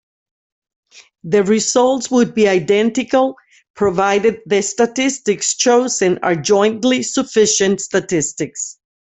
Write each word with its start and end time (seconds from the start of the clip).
The 1.25 1.43
results 1.43 2.09
would 2.09 2.33
be 2.33 2.47
identical 2.47 3.35
provided 3.75 4.41
the 4.47 4.63
statistics 4.63 5.55
chosen 5.55 6.17
are 6.23 6.35
jointly 6.35 7.03
sufficient 7.03 7.81
statistics. 7.81 8.79